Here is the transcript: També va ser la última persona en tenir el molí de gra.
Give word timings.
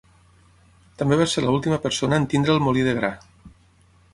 També 1.01 1.19
va 1.19 1.27
ser 1.33 1.43
la 1.45 1.53
última 1.57 1.79
persona 1.85 2.19
en 2.23 2.25
tenir 2.33 2.53
el 2.55 2.63
molí 2.69 2.87
de 2.89 2.99
gra. 3.01 3.13